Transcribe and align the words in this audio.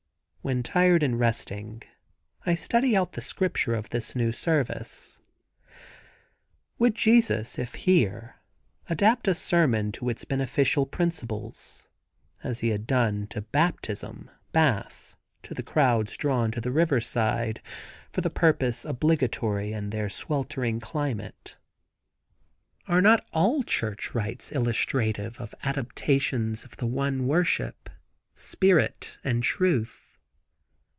When 0.43 0.63
tired 0.63 1.03
and 1.03 1.19
resting 1.19 1.83
I 2.47 2.55
study 2.55 2.97
out 2.97 3.11
the 3.11 3.21
scripture 3.21 3.75
of 3.75 3.89
this 3.91 4.15
new 4.15 4.31
service. 4.31 5.19
Would 6.79 6.95
Jesus 6.95 7.59
(if 7.59 7.75
here) 7.75 8.37
adapt 8.89 9.27
a 9.27 9.35
sermon 9.35 9.91
to 9.91 10.09
its 10.09 10.25
beneficial 10.25 10.87
principles, 10.87 11.89
as 12.43 12.61
He 12.61 12.69
had 12.69 12.87
done 12.87 13.27
to 13.27 13.41
baptism 13.41 14.31
(bath) 14.51 15.15
of 15.47 15.57
the 15.57 15.61
crowds 15.61 16.17
drawn 16.17 16.49
to 16.53 16.59
the 16.59 16.71
river 16.71 16.99
side 16.99 17.61
for 18.11 18.21
that 18.21 18.31
purpose, 18.33 18.83
obligatory 18.83 19.73
in 19.73 19.91
their 19.91 20.09
sweltering 20.09 20.79
climate? 20.79 21.55
Are 22.87 22.99
not 22.99 23.27
all 23.31 23.61
church 23.61 24.15
rites 24.15 24.51
illustrative 24.51 25.39
of 25.39 25.53
adaptations 25.61 26.63
of 26.63 26.77
the 26.77 26.87
one 26.87 27.27
worship—Spirit 27.27 29.19
and 29.23 29.43
Truth? 29.43 30.07